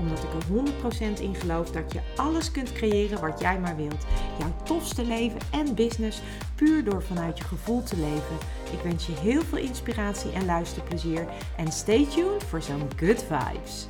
Omdat 0.00 0.18
ik 0.18 0.32
er 0.34 1.18
100% 1.18 1.20
in 1.20 1.34
geloof 1.34 1.70
dat 1.70 1.92
je 1.92 2.00
alles 2.16 2.50
kunt 2.50 2.72
creëren 2.72 3.20
wat 3.20 3.40
jij 3.40 3.58
maar 3.58 3.76
wilt. 3.76 4.06
Jouw 4.38 4.52
tofste 4.62 5.04
leven 5.04 5.40
en 5.50 5.74
business 5.74 6.22
puur 6.54 6.84
door 6.84 7.02
vanuit 7.02 7.38
je 7.38 7.44
gevoel 7.44 7.82
te 7.82 7.96
leven. 7.96 8.36
Ik 8.72 8.80
wens 8.82 9.06
je 9.06 9.12
heel 9.12 9.42
veel 9.42 9.58
inspiratie 9.58 10.32
en 10.32 10.44
luisterplezier. 10.44 11.26
En 11.56 11.72
stay 11.72 12.06
tuned 12.06 12.44
voor 12.44 12.62
zo'n 12.62 12.88
good 12.96 13.24
vibes. 13.28 13.86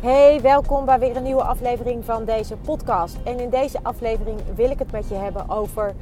Hey, 0.00 0.40
welkom 0.40 0.84
bij 0.84 0.98
weer 0.98 1.16
een 1.16 1.22
nieuwe 1.22 1.42
aflevering 1.42 2.04
van 2.04 2.24
deze 2.24 2.56
podcast. 2.56 3.16
En 3.24 3.40
in 3.40 3.50
deze 3.50 3.78
aflevering 3.82 4.40
wil 4.54 4.70
ik 4.70 4.78
het 4.78 4.92
met 4.92 5.08
je 5.08 5.14
hebben 5.14 5.50
over 5.50 5.94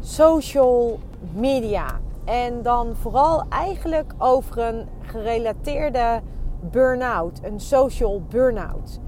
social 0.00 1.00
media. 1.34 2.00
En 2.24 2.62
dan 2.62 2.96
vooral 2.96 3.44
eigenlijk 3.48 4.12
over 4.18 4.58
een 4.58 4.88
gerelateerde 5.02 6.20
burn-out, 6.70 7.40
een 7.42 7.60
social 7.60 8.22
burn-out. 8.28 9.00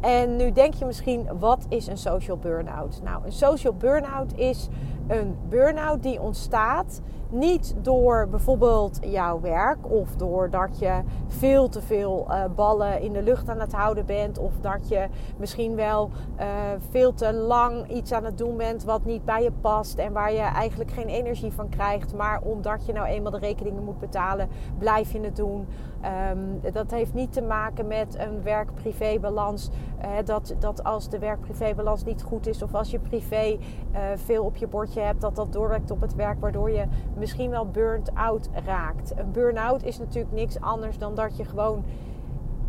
En 0.00 0.36
nu 0.36 0.52
denk 0.52 0.74
je 0.74 0.84
misschien, 0.84 1.28
wat 1.38 1.66
is 1.68 1.86
een 1.86 1.96
social 1.96 2.36
burn-out? 2.36 3.00
Nou, 3.04 3.24
een 3.24 3.32
social 3.32 3.74
burn-out 3.74 4.32
is 4.34 4.68
een 5.08 5.36
burn-out 5.48 6.02
die 6.02 6.20
ontstaat 6.20 7.00
niet 7.32 7.74
door 7.78 8.28
bijvoorbeeld 8.28 8.98
jouw 9.00 9.40
werk 9.40 9.90
of 9.90 10.16
doordat 10.16 10.78
je 10.78 11.00
veel 11.28 11.68
te 11.68 11.82
veel 11.82 12.26
uh, 12.28 12.44
ballen 12.54 13.00
in 13.00 13.12
de 13.12 13.22
lucht 13.22 13.48
aan 13.48 13.60
het 13.60 13.72
houden 13.72 14.06
bent 14.06 14.38
of 14.38 14.52
dat 14.60 14.88
je 14.88 15.06
misschien 15.36 15.74
wel 15.74 16.10
uh, 16.40 16.46
veel 16.90 17.14
te 17.14 17.32
lang 17.32 17.88
iets 17.88 18.12
aan 18.12 18.24
het 18.24 18.38
doen 18.38 18.56
bent 18.56 18.84
wat 18.84 19.04
niet 19.04 19.24
bij 19.24 19.42
je 19.42 19.52
past 19.60 19.98
en 19.98 20.12
waar 20.12 20.32
je 20.32 20.40
eigenlijk 20.40 20.90
geen 20.90 21.08
energie 21.08 21.52
van 21.52 21.68
krijgt, 21.68 22.14
maar 22.14 22.40
omdat 22.42 22.86
je 22.86 22.92
nou 22.92 23.06
eenmaal 23.06 23.32
de 23.32 23.38
rekeningen 23.38 23.84
moet 23.84 24.00
betalen, 24.00 24.48
blijf 24.78 25.12
je 25.12 25.20
het 25.20 25.36
doen. 25.36 25.66
Um, 26.30 26.72
dat 26.72 26.90
heeft 26.90 27.14
niet 27.14 27.32
te 27.32 27.42
maken 27.42 27.86
met 27.86 28.18
een 28.18 28.42
werk-privé-balans. 28.42 29.70
Uh, 30.00 30.08
dat, 30.24 30.54
dat 30.58 30.84
als 30.84 31.08
de 31.08 31.18
werk-privé-balans 31.18 32.04
niet 32.04 32.22
goed 32.22 32.46
is 32.46 32.62
of 32.62 32.74
als 32.74 32.90
je 32.90 32.98
privé 32.98 33.58
veel 34.14 34.44
op 34.44 34.56
je 34.56 34.66
bordje 34.66 35.00
hebt, 35.00 35.20
dat 35.20 35.36
dat 35.36 35.52
doorwerkt 35.52 35.90
op 35.90 36.00
het 36.00 36.14
werk, 36.14 36.40
waardoor 36.40 36.70
je 36.70 36.84
misschien 37.22 37.50
wel 37.50 37.66
burnt-out 37.66 38.48
raakt. 38.64 39.12
Een 39.16 39.32
burn-out 39.32 39.82
is 39.82 39.98
natuurlijk 39.98 40.34
niks 40.34 40.60
anders 40.60 40.98
dan 40.98 41.14
dat 41.14 41.36
je 41.36 41.44
gewoon 41.44 41.84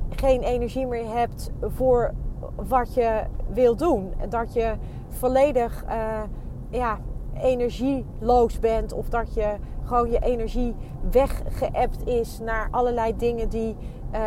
geen 0.09 0.41
energie 0.41 0.87
meer 0.87 1.13
hebt 1.13 1.51
voor 1.61 2.13
wat 2.55 2.93
je 2.93 3.23
wil 3.47 3.75
doen. 3.75 4.13
Dat 4.29 4.53
je 4.53 4.73
volledig 5.09 5.83
uh, 5.85 6.21
ja, 6.69 6.99
energieloos 7.33 8.59
bent 8.59 8.93
of 8.93 9.09
dat 9.09 9.33
je 9.33 9.55
gewoon 9.83 10.11
je 10.11 10.19
energie 10.19 10.75
weggeëpt 11.11 12.07
is 12.07 12.39
naar 12.39 12.67
allerlei 12.71 13.15
dingen 13.17 13.49
die, 13.49 13.75
uh, 14.14 14.19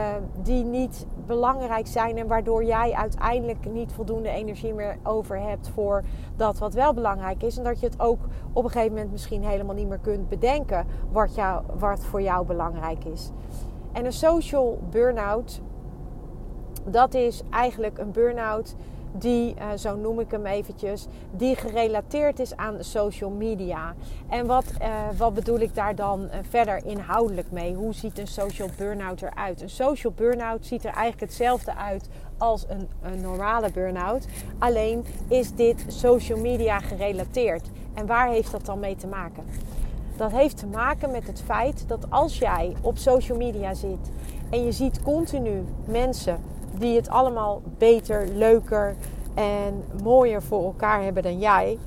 die 0.42 0.64
niet 0.64 1.06
belangrijk 1.26 1.86
zijn 1.86 2.16
en 2.16 2.26
waardoor 2.26 2.64
jij 2.64 2.92
uiteindelijk 2.92 3.72
niet 3.72 3.92
voldoende 3.92 4.28
energie 4.28 4.74
meer 4.74 4.98
over 5.02 5.40
hebt 5.40 5.68
voor 5.68 6.02
dat 6.36 6.58
wat 6.58 6.74
wel 6.74 6.94
belangrijk 6.94 7.42
is. 7.42 7.56
En 7.56 7.64
dat 7.64 7.80
je 7.80 7.86
het 7.86 8.00
ook 8.00 8.18
op 8.52 8.64
een 8.64 8.70
gegeven 8.70 8.94
moment 8.94 9.12
misschien 9.12 9.44
helemaal 9.44 9.74
niet 9.74 9.88
meer 9.88 9.98
kunt 9.98 10.28
bedenken 10.28 10.86
wat, 11.12 11.34
jou, 11.34 11.62
wat 11.78 12.04
voor 12.04 12.22
jou 12.22 12.46
belangrijk 12.46 13.04
is. 13.04 13.30
En 13.92 14.04
een 14.04 14.12
social 14.12 14.78
burn-out, 14.90 15.60
dat 16.84 17.14
is 17.14 17.42
eigenlijk 17.50 17.98
een 17.98 18.10
burn-out 18.10 18.74
die, 19.12 19.54
uh, 19.58 19.66
zo 19.78 19.96
noem 19.96 20.20
ik 20.20 20.30
hem 20.30 20.46
eventjes, 20.46 21.06
die 21.30 21.56
gerelateerd 21.56 22.38
is 22.38 22.56
aan 22.56 22.76
social 22.84 23.30
media. 23.30 23.94
En 24.28 24.46
wat, 24.46 24.64
uh, 24.82 24.88
wat 25.16 25.34
bedoel 25.34 25.58
ik 25.58 25.74
daar 25.74 25.94
dan 25.94 26.22
uh, 26.22 26.30
verder 26.48 26.84
inhoudelijk 26.84 27.50
mee? 27.50 27.74
Hoe 27.74 27.94
ziet 27.94 28.18
een 28.18 28.26
social 28.26 28.68
burn-out 28.76 29.22
eruit? 29.22 29.62
Een 29.62 29.70
social 29.70 30.12
burn-out 30.12 30.66
ziet 30.66 30.84
er 30.84 30.92
eigenlijk 30.92 31.20
hetzelfde 31.20 31.74
uit 31.74 32.08
als 32.38 32.64
een, 32.68 32.88
een 33.02 33.20
normale 33.20 33.70
burn-out. 33.70 34.26
Alleen 34.58 35.04
is 35.28 35.54
dit 35.54 35.84
social 35.86 36.38
media 36.38 36.78
gerelateerd. 36.78 37.68
En 37.94 38.06
waar 38.06 38.28
heeft 38.28 38.50
dat 38.50 38.66
dan 38.66 38.78
mee 38.78 38.96
te 38.96 39.06
maken? 39.06 39.44
Dat 40.16 40.30
heeft 40.30 40.56
te 40.56 40.66
maken 40.66 41.10
met 41.10 41.26
het 41.26 41.42
feit 41.42 41.88
dat 41.88 42.10
als 42.10 42.38
jij 42.38 42.76
op 42.80 42.98
social 42.98 43.38
media 43.38 43.74
zit 43.74 44.10
en 44.50 44.64
je 44.64 44.72
ziet 44.72 45.02
continu 45.02 45.64
mensen 45.84 46.38
die 46.78 46.96
het 46.96 47.08
allemaal 47.08 47.62
beter, 47.78 48.28
leuker 48.34 48.94
en 49.34 49.84
mooier 50.02 50.42
voor 50.42 50.64
elkaar 50.64 51.02
hebben 51.02 51.22
dan 51.22 51.38
jij, 51.38 51.78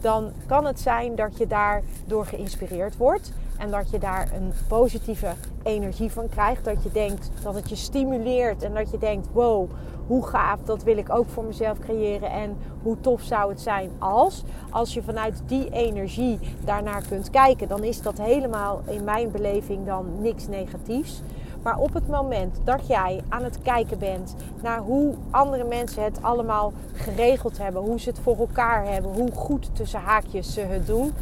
dan 0.00 0.32
kan 0.46 0.64
het 0.64 0.80
zijn 0.80 1.14
dat 1.14 1.38
je 1.38 1.46
daardoor 1.46 2.26
geïnspireerd 2.26 2.96
wordt 2.96 3.32
en 3.58 3.70
dat 3.70 3.90
je 3.90 3.98
daar 3.98 4.28
een 4.34 4.52
positieve 4.68 5.32
energie 5.62 6.10
van 6.10 6.28
krijgt. 6.28 6.64
Dat 6.64 6.82
je 6.82 6.92
denkt 6.92 7.30
dat 7.42 7.54
het 7.54 7.68
je 7.68 7.76
stimuleert 7.76 8.62
en 8.62 8.74
dat 8.74 8.90
je 8.90 8.98
denkt: 8.98 9.28
wow, 9.32 9.70
hoe 10.06 10.26
gaaf, 10.26 10.60
dat 10.64 10.82
wil 10.82 10.96
ik 10.96 11.14
ook 11.14 11.28
voor 11.28 11.44
mezelf 11.44 11.78
creëren. 11.78 12.30
En 12.30 12.56
hoe 12.82 13.00
tof 13.00 13.22
zou 13.22 13.50
het 13.50 13.60
zijn 13.60 13.90
als, 13.98 14.44
als 14.70 14.94
je 14.94 15.02
vanuit 15.02 15.42
die 15.46 15.70
energie 15.70 16.38
daarnaar 16.64 17.02
kunt 17.08 17.30
kijken, 17.30 17.68
dan 17.68 17.84
is 17.84 18.02
dat 18.02 18.18
helemaal 18.18 18.80
in 18.86 19.04
mijn 19.04 19.30
beleving 19.30 19.86
dan 19.86 20.06
niks 20.20 20.48
negatiefs. 20.48 21.22
Maar 21.62 21.78
op 21.78 21.94
het 21.94 22.08
moment 22.08 22.56
dat 22.64 22.86
jij 22.86 23.22
aan 23.28 23.44
het 23.44 23.62
kijken 23.62 23.98
bent 23.98 24.34
naar 24.62 24.78
hoe 24.78 25.14
andere 25.30 25.64
mensen 25.64 26.04
het 26.04 26.22
allemaal 26.22 26.72
geregeld 26.92 27.58
hebben, 27.58 27.82
hoe 27.82 28.00
ze 28.00 28.08
het 28.08 28.18
voor 28.18 28.38
elkaar 28.38 28.86
hebben, 28.86 29.12
hoe 29.12 29.30
goed 29.32 29.70
tussen 29.72 30.00
haakjes 30.00 30.52
ze 30.52 30.60
het 30.60 30.86
doen, 30.86 31.12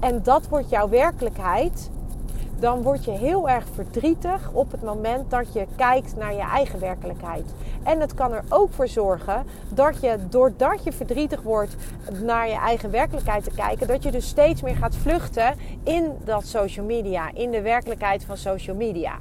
en 0.00 0.22
dat 0.22 0.48
wordt 0.48 0.70
jouw 0.70 0.88
werkelijkheid, 0.88 1.90
dan 2.58 2.82
word 2.82 3.04
je 3.04 3.10
heel 3.10 3.48
erg 3.48 3.64
verdrietig 3.74 4.50
op 4.52 4.70
het 4.70 4.82
moment 4.82 5.30
dat 5.30 5.52
je 5.52 5.66
kijkt 5.76 6.16
naar 6.16 6.34
je 6.34 6.42
eigen 6.52 6.80
werkelijkheid. 6.80 7.54
En 7.82 8.00
het 8.00 8.14
kan 8.14 8.32
er 8.32 8.44
ook 8.48 8.72
voor 8.72 8.88
zorgen 8.88 9.44
dat 9.68 10.00
je, 10.00 10.16
doordat 10.28 10.84
je 10.84 10.92
verdrietig 10.92 11.42
wordt 11.42 11.76
naar 12.22 12.48
je 12.48 12.56
eigen 12.56 12.90
werkelijkheid 12.90 13.44
te 13.44 13.50
kijken, 13.50 13.86
dat 13.86 14.02
je 14.02 14.10
dus 14.10 14.28
steeds 14.28 14.62
meer 14.62 14.76
gaat 14.76 14.96
vluchten 14.96 15.54
in 15.82 16.12
dat 16.24 16.46
social 16.46 16.86
media, 16.86 17.30
in 17.34 17.50
de 17.50 17.62
werkelijkheid 17.62 18.24
van 18.24 18.36
social 18.36 18.76
media. 18.76 19.18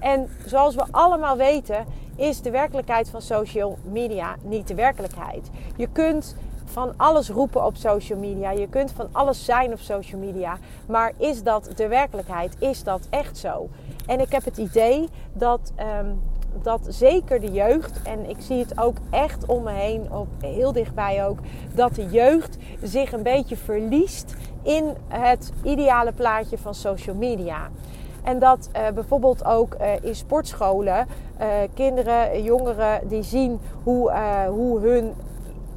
En 0.00 0.28
zoals 0.46 0.74
we 0.74 0.84
allemaal 0.90 1.36
weten, 1.36 1.86
is 2.16 2.40
de 2.40 2.50
werkelijkheid 2.50 3.08
van 3.08 3.22
social 3.22 3.78
media 3.82 4.36
niet 4.42 4.68
de 4.68 4.74
werkelijkheid. 4.74 5.50
Je 5.76 5.88
kunt 5.92 6.36
van 6.64 6.92
alles 6.96 7.28
roepen 7.28 7.64
op 7.64 7.76
social 7.76 8.18
media. 8.18 8.50
Je 8.50 8.68
kunt 8.68 8.92
van 8.92 9.08
alles 9.12 9.44
zijn 9.44 9.72
op 9.72 9.78
social 9.78 10.20
media. 10.20 10.58
Maar 10.86 11.12
is 11.16 11.42
dat 11.42 11.70
de 11.76 11.88
werkelijkheid? 11.88 12.56
Is 12.58 12.82
dat 12.82 13.06
echt 13.10 13.38
zo? 13.38 13.68
En 14.06 14.20
ik 14.20 14.32
heb 14.32 14.44
het 14.44 14.56
idee 14.56 15.08
dat, 15.32 15.72
um, 16.00 16.22
dat 16.62 16.80
zeker 16.88 17.40
de 17.40 17.52
jeugd, 17.52 18.02
en 18.02 18.28
ik 18.28 18.36
zie 18.38 18.58
het 18.58 18.80
ook 18.80 18.96
echt 19.10 19.46
om 19.46 19.62
me 19.62 19.72
heen, 19.72 20.12
op, 20.12 20.28
heel 20.40 20.72
dichtbij 20.72 21.26
ook, 21.26 21.38
dat 21.74 21.94
de 21.94 22.06
jeugd 22.06 22.56
zich 22.82 23.12
een 23.12 23.22
beetje 23.22 23.56
verliest 23.56 24.36
in 24.62 24.96
het 25.08 25.52
ideale 25.62 26.12
plaatje 26.12 26.58
van 26.58 26.74
social 26.74 27.16
media. 27.16 27.70
En 28.24 28.38
dat 28.38 28.68
uh, 28.76 28.88
bijvoorbeeld 28.94 29.44
ook 29.44 29.74
uh, 29.80 29.86
in 30.00 30.14
sportscholen 30.14 31.06
uh, 31.40 31.46
kinderen, 31.74 32.42
jongeren 32.42 33.08
die 33.08 33.22
zien 33.22 33.60
hoe, 33.82 34.12
hoe 34.48 34.80
hun 34.80 35.14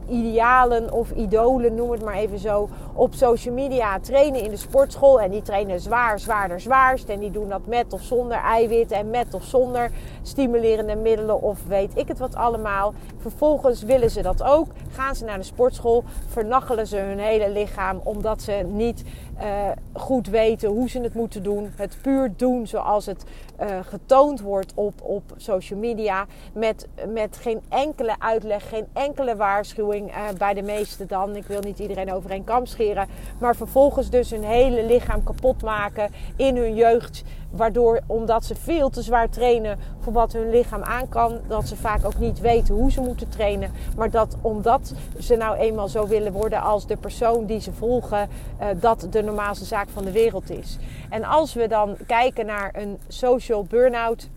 idealen 0.10 0.92
of 0.92 1.12
idolen, 1.12 1.76
noem 1.76 1.92
het 1.92 2.04
maar 2.04 2.16
even 2.16 2.40
zo, 2.40 2.70
op 2.94 3.14
social 3.14 3.54
media 3.54 4.00
trainen 4.00 4.42
in 4.42 4.50
de 4.50 4.58
sportschool. 4.58 5.22
En 5.22 5.32
die 5.32 5.42
trainen 5.42 5.80
zwaar, 5.80 6.20
zwaarder, 6.20 6.60
zwaarst. 6.60 7.10
En 7.10 7.20
die 7.20 7.32
doen 7.32 7.50
dat 7.50 7.66
met 7.66 7.94
of 7.94 8.02
zonder 8.02 8.38
eiwit 8.38 8.92
en 8.92 9.10
met 9.10 9.34
of 9.34 9.44
zonder 9.44 9.92
stimulerende 10.22 10.96
middelen 10.96 11.42
of 11.42 11.60
weet 11.68 11.92
ik 11.96 12.08
het 12.08 12.20
wat 12.20 12.36
allemaal. 12.36 12.94
Vervolgens 13.18 13.84
willen 13.84 14.10
ze 14.10 14.22
dat 14.22 14.44
ook. 14.44 14.68
Gaan 14.92 15.16
ze 15.16 15.26
naar 15.26 15.38
de 15.38 15.44
sportschool, 15.44 16.04
vernachelen 16.28 16.88
ze 16.88 16.98
hun 16.98 17.20
hele 17.20 17.50
lichaam 17.50 18.02
omdat 18.04 18.42
ze 18.42 18.52
niet 18.68 19.04
uh, 19.42 19.70
goed 19.94 20.28
weten 20.28 20.70
hoe 20.70 20.90
ze 20.90 21.02
het 21.02 21.14
moeten 21.14 21.44
doen. 21.44 21.72
Het 21.76 21.98
puur 22.02 22.34
doen 22.38 22.68
zoals 22.68 23.06
het 23.06 23.24
uh, 23.62 23.80
getoond 23.82 24.42
wordt 24.42 24.72
op, 24.76 25.02
op 25.02 25.24
social 25.38 25.80
media. 25.80 26.26
Met, 26.54 26.88
met 27.08 27.38
geen 27.38 27.62
enkele 27.70 28.16
uitleg, 28.20 28.70
geen 28.70 28.86
enkele 28.94 29.36
waarschuwing 29.36 30.10
uh, 30.10 30.18
bij 30.38 30.54
de 30.54 30.62
meesten 30.62 31.08
dan. 31.08 31.36
Ik 31.36 31.46
wil 31.46 31.60
niet 31.60 31.80
iedereen 31.80 32.14
over 32.14 32.32
één 32.32 32.44
kam 32.44 32.66
scheren. 32.66 33.08
Maar 33.40 33.56
vervolgens 33.56 34.10
dus 34.10 34.30
hun 34.30 34.44
hele 34.44 34.86
lichaam 34.86 35.24
kapot 35.24 35.62
maken 35.62 36.10
in 36.36 36.58
hun 36.58 36.76
jeugd. 36.76 37.24
Waardoor, 37.56 38.02
omdat 38.06 38.46
ze 38.46 38.56
veel 38.56 38.90
te 38.90 39.02
zwaar 39.02 39.30
trainen 39.30 39.78
voor 40.00 40.14
wat 40.14 40.34
hun 40.34 40.50
lichaam 40.50 40.84
aan 40.84 41.10
kan, 41.10 41.40
dat 41.48 41.68
ze 41.68 41.76
vaak 41.76 42.06
ook 42.06 42.18
niet 42.20 42.40
weten 42.40 42.76
hoe 42.76 42.92
ze 42.92 43.02
moeten 43.02 43.30
trainen. 43.30 43.72
Maar 43.98 44.10
dat 44.10 44.38
omdat 44.42 44.94
ze 45.20 45.36
nou 45.36 45.58
eenmaal 45.58 45.88
zo 45.88 46.08
willen 46.08 46.32
worden 46.32 46.62
als 46.62 46.88
de 46.88 46.98
persoon 46.98 47.46
die 47.46 47.60
ze 47.60 47.72
volgen, 47.72 48.30
uh, 48.62 48.68
dat 48.80 49.08
de 49.10 49.24
normaalste 49.24 49.66
zaak 49.66 49.90
van 49.90 50.04
de 50.04 50.12
wereld 50.12 50.50
is. 50.50 50.78
En 51.10 51.24
als 51.24 51.54
we 51.54 51.68
dan 51.68 51.98
kijken 52.08 52.46
naar 52.46 52.72
een 52.76 52.98
social 53.08 53.64
burn-out 53.64 54.30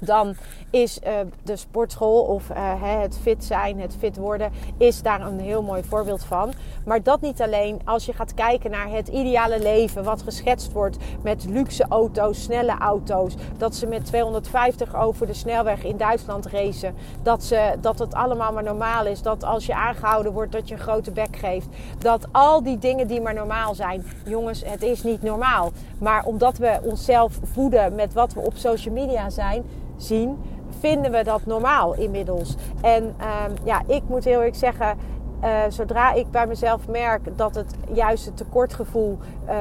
dan 0.00 0.34
is 0.70 1.00
uh, 1.06 1.12
de 1.42 1.56
sportschool 1.56 2.22
of 2.22 2.50
uh, 2.50 2.56
het 3.00 3.18
fit 3.22 3.44
zijn, 3.44 3.80
het 3.80 3.96
fit 3.98 4.16
worden, 4.16 4.52
is 4.76 5.02
daar 5.02 5.20
een 5.20 5.40
heel 5.40 5.62
mooi 5.62 5.82
voorbeeld 5.82 6.24
van. 6.24 6.52
Maar 6.84 7.02
dat 7.02 7.20
niet 7.20 7.42
alleen. 7.42 7.80
Als 7.84 8.06
je 8.06 8.12
gaat 8.12 8.34
kijken 8.34 8.70
naar 8.70 8.90
het 8.90 9.08
ideale 9.08 9.58
leven, 9.58 10.04
wat 10.04 10.22
geschetst 10.22 10.72
wordt 10.72 10.96
met 11.22 11.44
luxe 11.48 11.84
auto's, 11.88 12.42
snelle 12.42 12.78
auto's, 12.78 13.34
dat 13.56 13.74
ze 13.74 13.86
met 13.86 14.04
250 14.04 14.96
over 14.96 15.26
de 15.26 15.34
snelweg 15.34 15.84
in 15.84 15.96
Duitsland 15.96 16.46
racen, 16.46 16.94
dat, 17.22 17.44
ze, 17.44 17.74
dat 17.80 17.98
het 17.98 18.14
allemaal 18.14 18.52
maar 18.52 18.62
normaal 18.62 19.06
is, 19.06 19.22
dat 19.22 19.44
als 19.44 19.66
je 19.66 19.74
aangehouden 19.74 20.32
wordt, 20.32 20.52
dat 20.52 20.68
je 20.68 20.74
een 20.74 20.80
grote 20.80 21.10
bek 21.10 21.36
geeft, 21.36 21.66
dat 21.98 22.26
al 22.32 22.62
die 22.62 22.78
dingen 22.78 23.06
die 23.06 23.20
maar 23.20 23.34
normaal 23.34 23.74
zijn, 23.74 24.04
jongens, 24.24 24.62
het 24.66 24.82
is 24.82 25.02
niet 25.02 25.22
normaal. 25.22 25.72
Maar 25.98 26.24
omdat 26.24 26.58
we 26.58 26.78
onszelf 26.82 27.38
voeden 27.42 27.94
met 27.94 28.12
wat 28.12 28.32
we 28.34 28.40
op 28.40 28.56
social 28.56 28.94
media 28.94 29.30
zijn, 29.30 29.64
zien, 29.98 30.38
vinden 30.78 31.12
we 31.12 31.24
dat 31.24 31.46
normaal 31.46 31.94
inmiddels. 31.94 32.56
En 32.82 33.14
ehm, 33.18 33.52
ja, 33.64 33.82
ik 33.86 34.02
moet 34.06 34.24
heel 34.24 34.38
eerlijk 34.38 34.56
zeggen, 34.56 34.96
uh, 35.44 35.60
zodra 35.68 36.12
ik 36.12 36.30
bij 36.30 36.46
mezelf 36.46 36.88
merk 36.88 37.36
dat 37.36 37.54
het 37.54 37.74
juist 37.92 38.24
het 38.24 38.36
tekortgevoel 38.36 39.18
uh, 39.48 39.52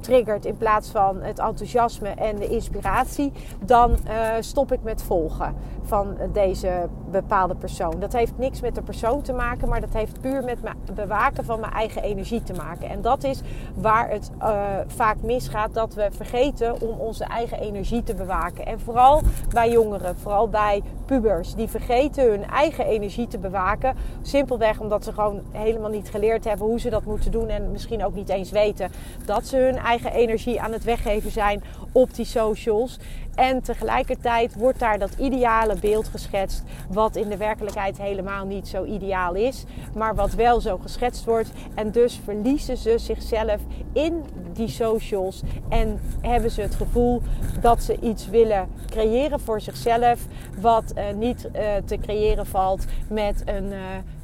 triggert 0.00 0.44
in 0.44 0.56
plaats 0.56 0.90
van 0.90 1.22
het 1.22 1.38
enthousiasme 1.38 2.08
en 2.08 2.36
de 2.36 2.48
inspiratie, 2.48 3.32
dan 3.64 3.90
uh, 3.90 4.32
stop 4.40 4.72
ik 4.72 4.82
met 4.82 5.02
volgen 5.02 5.54
van 5.82 6.16
deze 6.32 6.88
bepaalde 7.20 7.54
persoon. 7.54 8.00
Dat 8.00 8.12
heeft 8.12 8.38
niks 8.38 8.60
met 8.60 8.74
de 8.74 8.82
persoon 8.82 9.22
te 9.22 9.32
maken, 9.32 9.68
maar 9.68 9.80
dat 9.80 9.92
heeft 9.92 10.20
puur 10.20 10.44
met 10.44 10.58
het 10.84 10.94
bewaken 10.94 11.44
van 11.44 11.60
mijn 11.60 11.72
eigen 11.72 12.02
energie 12.02 12.42
te 12.42 12.52
maken. 12.52 12.88
En 12.88 13.02
dat 13.02 13.24
is 13.24 13.40
waar 13.74 14.10
het 14.10 14.30
uh, 14.42 14.58
vaak 14.86 15.16
misgaat, 15.22 15.74
dat 15.74 15.94
we 15.94 16.08
vergeten 16.10 16.80
om 16.80 16.98
onze 16.98 17.24
eigen 17.24 17.60
energie 17.60 18.02
te 18.02 18.14
bewaken. 18.14 18.66
En 18.66 18.80
vooral 18.80 19.22
bij 19.48 19.70
jongeren, 19.70 20.16
vooral 20.16 20.48
bij 20.48 20.82
pubers, 21.06 21.54
die 21.54 21.68
vergeten 21.68 22.30
hun 22.30 22.44
eigen 22.44 22.86
energie 22.86 23.26
te 23.26 23.38
bewaken. 23.38 23.96
Simpelweg 24.22 24.80
omdat 24.80 25.04
ze 25.04 25.12
gewoon 25.12 25.40
helemaal 25.50 25.90
niet 25.90 26.10
geleerd 26.10 26.44
hebben 26.44 26.66
hoe 26.66 26.80
ze 26.80 26.90
dat 26.90 27.04
moeten 27.04 27.30
doen 27.30 27.48
en 27.48 27.70
misschien 27.70 28.04
ook 28.04 28.14
niet 28.14 28.28
eens 28.28 28.50
weten 28.50 28.90
dat 29.24 29.46
ze 29.46 29.56
hun 29.56 29.76
eigen 29.76 30.12
energie 30.12 30.60
aan 30.60 30.72
het 30.72 30.84
weggeven 30.84 31.30
zijn 31.30 31.62
op 31.92 32.14
die 32.14 32.24
socials. 32.24 32.98
En 33.36 33.62
tegelijkertijd 33.62 34.54
wordt 34.54 34.78
daar 34.78 34.98
dat 34.98 35.14
ideale 35.18 35.76
beeld 35.80 36.08
geschetst, 36.08 36.62
wat 36.88 37.16
in 37.16 37.28
de 37.28 37.36
werkelijkheid 37.36 37.98
helemaal 37.98 38.46
niet 38.46 38.68
zo 38.68 38.84
ideaal 38.84 39.34
is, 39.34 39.64
maar 39.94 40.14
wat 40.14 40.34
wel 40.34 40.60
zo 40.60 40.78
geschetst 40.78 41.24
wordt. 41.24 41.50
En 41.74 41.90
dus 41.90 42.20
verliezen 42.24 42.76
ze 42.76 42.98
zichzelf 42.98 43.60
in 43.92 44.24
die 44.52 44.68
socials 44.68 45.42
en 45.68 46.00
hebben 46.20 46.50
ze 46.50 46.60
het 46.60 46.74
gevoel 46.74 47.22
dat 47.60 47.82
ze 47.82 48.00
iets 48.00 48.28
willen 48.28 48.68
creëren 48.86 49.40
voor 49.40 49.60
zichzelf, 49.60 50.26
wat 50.60 50.92
uh, 50.96 51.04
niet 51.16 51.48
uh, 51.54 51.62
te 51.84 51.98
creëren 51.98 52.46
valt 52.46 52.84
met 53.08 53.42
een 53.44 53.64
uh, 53.64 53.78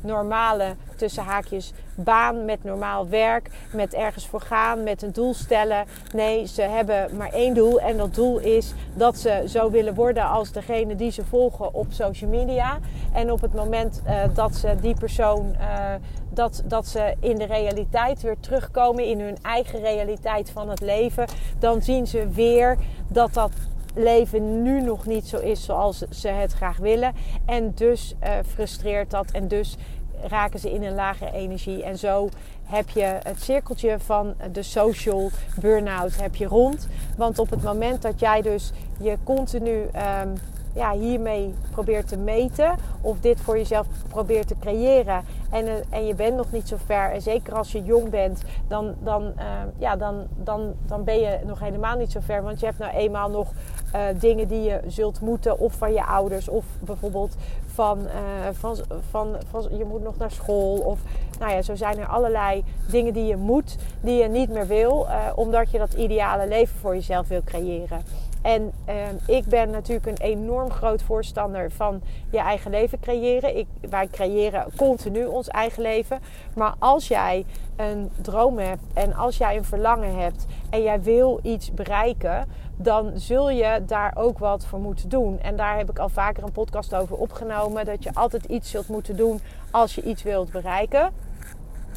normale 0.04 0.74
tussen 0.96 1.22
haakjes 1.22 1.72
baan, 1.94 2.44
met 2.44 2.64
normaal 2.64 3.08
werk, 3.08 3.50
met 3.72 3.94
ergens 3.94 4.26
voor 4.26 4.40
gaan, 4.40 4.82
met 4.82 5.02
een 5.02 5.12
doel 5.12 5.34
stellen. 5.34 5.84
Nee, 6.12 6.46
ze 6.46 6.62
hebben 6.62 7.16
maar 7.16 7.32
één 7.32 7.54
doel 7.54 7.80
en 7.80 7.96
dat 7.96 8.14
doel 8.14 8.38
is 8.38 8.74
dat 8.94 9.16
ze 9.16 9.44
zo 9.46 9.70
willen 9.70 9.94
worden 9.94 10.28
als 10.28 10.52
degene 10.52 10.96
die 10.96 11.10
ze 11.10 11.24
volgen 11.24 11.74
op 11.74 11.86
social 11.90 12.30
media. 12.30 12.78
En 13.12 13.32
op 13.32 13.40
het 13.40 13.54
moment 13.54 14.02
uh, 14.06 14.22
dat 14.34 14.54
ze 14.54 14.76
die 14.80 14.94
persoon, 14.94 15.56
uh, 15.60 15.94
dat, 16.30 16.62
dat 16.64 16.86
ze 16.86 17.14
in 17.20 17.38
de 17.38 17.44
realiteit 17.44 18.22
weer 18.22 18.36
terugkomen, 18.40 19.04
in 19.04 19.20
hun 19.20 19.36
eigen 19.42 19.80
realiteit 19.80 20.50
van 20.50 20.68
het 20.68 20.80
leven, 20.80 21.26
dan 21.58 21.82
zien 21.82 22.06
ze 22.06 22.28
weer 22.28 22.78
dat 23.08 23.34
dat 23.34 23.52
leven 23.94 24.62
nu 24.62 24.80
nog 24.80 25.06
niet 25.06 25.26
zo 25.26 25.36
is 25.36 25.64
zoals 25.64 25.98
ze 25.98 26.28
het 26.28 26.52
graag 26.52 26.76
willen. 26.76 27.12
En 27.46 27.72
dus 27.74 28.14
uh, 28.22 28.30
frustreert 28.46 29.10
dat 29.10 29.30
en 29.30 29.48
dus 29.48 29.76
raken 30.22 30.58
ze 30.58 30.72
in 30.72 30.82
een 30.82 30.94
lage 30.94 31.32
energie. 31.32 31.82
En 31.82 31.98
zo 31.98 32.28
heb 32.64 32.88
je 32.88 33.18
het 33.22 33.42
cirkeltje 33.42 33.98
van 33.98 34.34
de 34.52 34.62
social 34.62 35.30
burn-out 35.60 36.16
heb 36.16 36.34
je 36.34 36.46
rond. 36.46 36.88
Want 37.16 37.38
op 37.38 37.50
het 37.50 37.62
moment 37.62 38.02
dat 38.02 38.20
jij 38.20 38.42
dus 38.42 38.72
je 39.00 39.16
continu 39.24 39.72
um, 39.72 40.34
ja, 40.72 40.92
hiermee 40.92 41.54
probeert 41.70 42.08
te 42.08 42.16
meten 42.16 42.74
of 43.00 43.20
dit 43.20 43.40
voor 43.40 43.56
jezelf 43.56 43.86
probeert 44.08 44.48
te 44.48 44.58
creëren. 44.60 45.24
En, 45.50 45.66
uh, 45.66 45.72
en 45.90 46.06
je 46.06 46.14
bent 46.14 46.36
nog 46.36 46.52
niet 46.52 46.68
zo 46.68 46.76
ver. 46.84 47.10
En 47.10 47.22
zeker 47.22 47.54
als 47.54 47.72
je 47.72 47.82
jong 47.82 48.10
bent 48.10 48.42
dan, 48.68 48.94
dan, 48.98 49.22
uh, 49.22 49.42
ja, 49.78 49.96
dan, 49.96 50.26
dan, 50.36 50.74
dan 50.86 51.04
ben 51.04 51.20
je 51.20 51.38
nog 51.46 51.60
helemaal 51.60 51.96
niet 51.96 52.12
zo 52.12 52.20
ver. 52.22 52.42
Want 52.42 52.60
je 52.60 52.66
hebt 52.66 52.78
nou 52.78 52.92
eenmaal 52.92 53.30
nog 53.30 53.52
uh, 53.94 54.00
dingen 54.20 54.48
die 54.48 54.62
je 54.62 54.80
zult 54.86 55.20
moeten 55.20 55.58
of 55.58 55.72
van 55.72 55.92
je 55.92 56.04
ouders 56.04 56.48
of 56.48 56.64
bijvoorbeeld 56.80 57.36
van, 57.66 58.06
van, 58.52 58.76
van, 59.10 59.36
van 59.50 59.66
je 59.76 59.84
moet 59.84 60.02
nog 60.02 60.16
naar 60.16 60.30
school 60.30 60.78
of 60.78 61.00
nou 61.38 61.52
ja, 61.52 61.62
zo 61.62 61.74
zijn 61.74 61.98
er 61.98 62.06
allerlei 62.06 62.64
dingen 62.90 63.12
die 63.12 63.24
je 63.24 63.36
moet 63.36 63.76
die 64.00 64.22
je 64.22 64.28
niet 64.28 64.50
meer 64.50 64.66
wil 64.66 65.06
omdat 65.34 65.70
je 65.70 65.78
dat 65.78 65.92
ideale 65.92 66.48
leven 66.48 66.78
voor 66.78 66.94
jezelf 66.94 67.28
wil 67.28 67.42
creëren. 67.44 68.02
En 68.42 68.72
uh, 68.88 68.94
ik 69.36 69.44
ben 69.44 69.70
natuurlijk 69.70 70.06
een 70.06 70.26
enorm 70.26 70.70
groot 70.70 71.02
voorstander 71.02 71.70
van 71.70 72.02
je 72.30 72.38
eigen 72.38 72.70
leven 72.70 73.00
creëren. 73.00 73.56
Ik, 73.56 73.66
wij 73.90 74.06
creëren 74.06 74.66
continu 74.76 75.24
ons 75.24 75.48
eigen 75.48 75.82
leven. 75.82 76.20
Maar 76.54 76.74
als 76.78 77.08
jij 77.08 77.44
een 77.76 78.10
droom 78.20 78.58
hebt 78.58 78.82
en 78.94 79.14
als 79.14 79.36
jij 79.36 79.56
een 79.56 79.64
verlangen 79.64 80.18
hebt 80.18 80.46
en 80.70 80.82
jij 80.82 81.02
wil 81.02 81.40
iets 81.42 81.72
bereiken, 81.72 82.46
dan 82.76 83.12
zul 83.14 83.50
je 83.50 83.82
daar 83.86 84.12
ook 84.16 84.38
wat 84.38 84.66
voor 84.66 84.78
moeten 84.78 85.08
doen. 85.08 85.40
En 85.40 85.56
daar 85.56 85.76
heb 85.76 85.90
ik 85.90 85.98
al 85.98 86.08
vaker 86.08 86.42
een 86.42 86.52
podcast 86.52 86.94
over 86.94 87.16
opgenomen. 87.16 87.84
Dat 87.84 88.02
je 88.02 88.14
altijd 88.14 88.44
iets 88.44 88.70
zult 88.70 88.88
moeten 88.88 89.16
doen 89.16 89.40
als 89.70 89.94
je 89.94 90.02
iets 90.02 90.22
wilt 90.22 90.50
bereiken. 90.50 91.12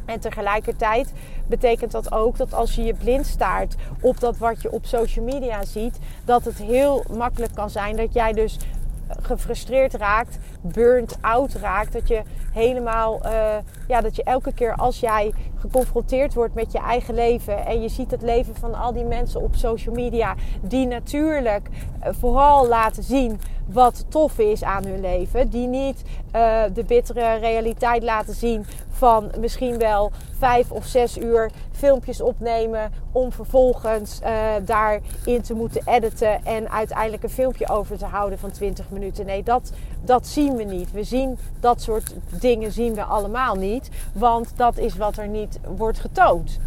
En 0.06 0.20
tegelijkertijd 0.20 1.14
betekent 1.48 1.92
dat 1.92 2.12
ook 2.12 2.38
dat 2.38 2.54
als 2.54 2.76
je 2.76 2.84
je 2.84 2.94
blind 2.94 3.26
staart 3.26 3.76
op 4.02 4.20
dat 4.20 4.38
wat 4.38 4.62
je 4.62 4.72
op 4.72 4.86
social 4.86 5.26
media 5.26 5.64
ziet, 5.64 6.00
dat 6.26 6.46
het 6.46 6.58
heel 6.58 7.04
makkelijk 7.12 7.56
kan 7.56 7.70
zijn 7.70 7.96
dat 7.96 8.14
jij 8.14 8.34
dus 8.34 8.58
gefrustreerd 9.22 9.94
raakt, 9.94 10.38
burnt 10.62 11.18
out 11.22 11.54
raakt. 11.54 11.94
Dat 11.94 12.08
je 12.08 12.22
helemaal, 12.54 13.26
uh, 13.26 13.56
ja, 13.88 14.02
dat 14.02 14.16
je 14.16 14.24
elke 14.24 14.54
keer 14.54 14.76
als 14.76 15.00
jij 15.00 15.34
geconfronteerd 15.66 16.34
wordt 16.34 16.54
met 16.54 16.72
je 16.72 16.80
eigen 16.80 17.14
leven 17.14 17.66
en 17.66 17.82
je 17.82 17.90
ziet 17.90 18.12
het 18.12 18.22
leven 18.22 18.56
van 18.56 18.76
al 18.76 18.94
die 18.94 19.04
mensen 19.04 19.42
op 19.42 19.56
social 19.56 19.96
media, 19.96 20.36
die 20.62 20.88
natuurlijk 20.88 21.70
uh, 21.70 22.10
vooral 22.20 22.68
laten 22.68 23.04
zien 23.04 23.40
wat 23.66 24.06
tof 24.10 24.40
is 24.40 24.64
aan 24.64 24.86
hun 24.86 25.02
leven, 25.02 25.50
die 25.50 25.68
niet 25.68 26.04
uh, 26.36 26.64
de 26.74 26.84
bittere 26.84 27.36
realiteit 27.36 28.04
laten 28.04 28.34
zien 28.34 28.66
van 28.90 29.32
misschien 29.40 29.78
wel 29.78 30.12
vijf 30.38 30.72
of 30.72 30.86
zes 30.86 31.18
uur 31.18 31.52
filmpjes 31.72 32.22
opnemen 32.22 32.92
om 33.12 33.32
vervolgens 33.32 34.20
uh, 34.24 34.30
daarin 34.66 35.42
te 35.42 35.54
moeten 35.54 35.82
editen 35.86 36.46
en 36.46 36.70
uiteindelijk 36.70 37.24
een 37.24 37.30
filmpje 37.30 37.70
over 37.70 37.98
te 37.98 38.06
houden 38.06 38.40
van 38.40 38.52
20 38.52 38.90
minuten. 38.90 39.26
Nee, 39.26 39.44
dat, 39.44 39.72
dat 40.02 40.28
zien 40.28 40.56
we 40.56 40.64
niet. 40.64 40.92
We 40.92 41.04
zien 41.04 41.38
dat 41.60 41.82
soort 41.82 42.14
dingen 42.40 42.72
zien 42.72 42.94
we 42.94 43.04
allemaal 43.04 43.56
niet, 43.56 43.90
want 44.14 44.52
dat 44.56 44.78
is 44.78 44.96
wat 44.96 45.18
er 45.18 45.28
niet 45.28 45.55
wordt 45.76 46.00
getoond. 46.00 46.60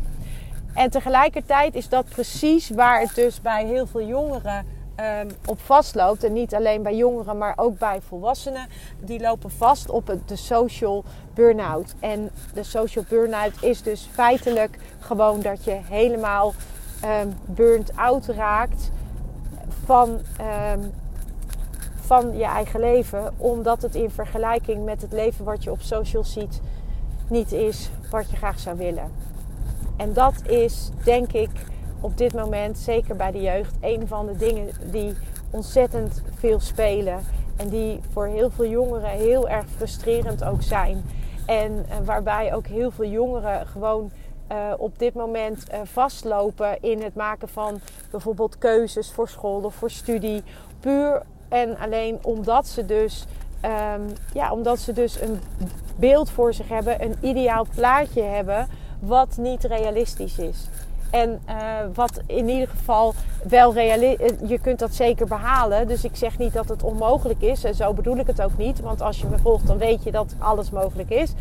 En 0.74 0.90
tegelijkertijd 0.90 1.74
is 1.74 1.88
dat 1.88 2.08
precies 2.08 2.70
waar 2.70 3.00
het 3.00 3.14
dus 3.14 3.40
bij 3.40 3.66
heel 3.66 3.86
veel 3.86 4.06
jongeren 4.06 4.66
um, 5.00 5.28
op 5.46 5.60
vastloopt. 5.60 6.24
En 6.24 6.32
niet 6.32 6.54
alleen 6.54 6.82
bij 6.82 6.96
jongeren, 6.96 7.38
maar 7.38 7.52
ook 7.56 7.78
bij 7.78 8.00
volwassenen. 8.00 8.66
Die 9.00 9.20
lopen 9.20 9.50
vast 9.50 9.90
op 9.90 10.16
de 10.26 10.36
social 10.36 11.04
burn-out. 11.34 11.94
En 12.00 12.30
de 12.54 12.62
social 12.62 13.04
burn-out 13.08 13.62
is 13.62 13.82
dus 13.82 14.08
feitelijk 14.12 14.78
gewoon 14.98 15.40
dat 15.40 15.64
je 15.64 15.78
helemaal 15.82 16.54
um, 17.04 17.34
burnt 17.44 17.96
out 17.96 18.26
raakt 18.26 18.90
van, 19.84 20.08
um, 20.72 20.92
van 22.00 22.36
je 22.36 22.44
eigen 22.44 22.80
leven. 22.80 23.34
Omdat 23.36 23.82
het 23.82 23.94
in 23.94 24.10
vergelijking 24.10 24.84
met 24.84 25.02
het 25.02 25.12
leven 25.12 25.44
wat 25.44 25.64
je 25.64 25.70
op 25.70 25.80
social 25.80 26.24
ziet 26.24 26.60
niet 27.28 27.52
is 27.52 27.90
wat 28.10 28.30
je 28.30 28.36
graag 28.36 28.58
zou 28.58 28.76
willen. 28.76 29.12
En 29.96 30.12
dat 30.12 30.46
is 30.46 30.90
denk 31.04 31.32
ik 31.32 31.50
op 32.00 32.16
dit 32.16 32.34
moment, 32.34 32.78
zeker 32.78 33.16
bij 33.16 33.30
de 33.30 33.40
jeugd, 33.40 33.74
een 33.80 34.06
van 34.06 34.26
de 34.26 34.36
dingen 34.36 34.68
die 34.90 35.14
ontzettend 35.50 36.22
veel 36.34 36.60
spelen. 36.60 37.20
En 37.56 37.68
die 37.68 38.00
voor 38.12 38.26
heel 38.26 38.50
veel 38.50 38.66
jongeren 38.68 39.10
heel 39.10 39.48
erg 39.48 39.66
frustrerend 39.76 40.44
ook 40.44 40.62
zijn. 40.62 41.04
En 41.46 41.86
waarbij 42.04 42.54
ook 42.54 42.66
heel 42.66 42.90
veel 42.90 43.08
jongeren 43.08 43.66
gewoon 43.66 44.10
op 44.76 44.98
dit 44.98 45.14
moment 45.14 45.64
vastlopen 45.84 46.82
in 46.82 47.02
het 47.02 47.14
maken 47.14 47.48
van 47.48 47.80
bijvoorbeeld 48.10 48.58
keuzes 48.58 49.12
voor 49.12 49.28
school 49.28 49.60
of 49.60 49.74
voor 49.74 49.90
studie. 49.90 50.42
Puur 50.80 51.22
en 51.48 51.78
alleen 51.78 52.18
omdat 52.22 52.66
ze 52.66 52.86
dus, 52.86 53.26
ehm, 53.60 54.00
ja, 54.32 54.52
omdat 54.52 54.78
ze 54.78 54.92
dus 54.92 55.20
een 55.20 55.40
beeld 55.96 56.30
voor 56.30 56.54
zich 56.54 56.68
hebben, 56.68 57.02
een 57.02 57.16
ideaal 57.20 57.66
plaatje 57.74 58.22
hebben, 58.22 58.68
wat 58.98 59.36
niet 59.36 59.64
realistisch 59.64 60.38
is. 60.38 60.68
En 61.10 61.40
uh, 61.48 61.54
wat 61.94 62.20
in 62.26 62.48
ieder 62.48 62.68
geval 62.68 63.14
wel 63.48 63.72
realistisch 63.74 64.48
Je 64.48 64.58
kunt 64.58 64.78
dat 64.78 64.94
zeker 64.94 65.26
behalen. 65.26 65.88
Dus 65.88 66.04
ik 66.04 66.16
zeg 66.16 66.38
niet 66.38 66.52
dat 66.52 66.68
het 66.68 66.82
onmogelijk 66.82 67.40
is. 67.40 67.64
En 67.64 67.74
zo 67.74 67.92
bedoel 67.92 68.16
ik 68.16 68.26
het 68.26 68.42
ook 68.42 68.56
niet. 68.56 68.80
Want 68.80 69.02
als 69.02 69.20
je 69.20 69.26
me 69.26 69.38
volgt, 69.38 69.66
dan 69.66 69.78
weet 69.78 70.04
je 70.04 70.10
dat 70.10 70.34
alles 70.38 70.70
mogelijk 70.70 71.10
is. 71.10 71.32